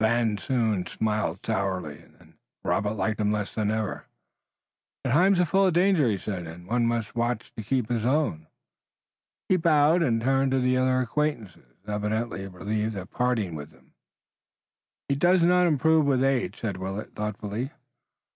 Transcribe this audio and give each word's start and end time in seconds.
Van 0.00 0.38
Zoon 0.38 0.86
smiled 0.86 1.44
sourly, 1.44 1.98
and 2.00 2.14
then 2.16 2.34
Robert 2.62 2.92
liked 2.94 3.20
him 3.20 3.32
less 3.32 3.52
than 3.52 3.72
ever. 3.72 4.04
"The 5.02 5.10
times 5.10 5.40
are 5.40 5.44
full 5.44 5.66
of 5.66 5.72
danger," 5.72 6.08
he 6.08 6.16
said, 6.16 6.46
"and 6.46 6.68
one 6.68 6.86
must 6.86 7.16
watch 7.16 7.52
to 7.56 7.64
keep 7.64 7.88
his 7.88 8.06
own." 8.06 8.46
He 9.48 9.56
bowed, 9.56 10.00
and 10.02 10.20
turned 10.20 10.52
to 10.52 10.76
other 10.76 11.00
acquaintances, 11.00 11.74
evidently 11.88 12.46
relieved 12.46 12.94
at 12.94 13.10
parting 13.10 13.56
with 13.56 13.70
them. 13.72 13.94
"He 15.08 15.16
does 15.16 15.42
not 15.42 15.66
improve 15.66 16.06
with 16.06 16.22
age," 16.22 16.60
said 16.60 16.76
Willet 16.76 17.16
thoughtfully. 17.16 17.72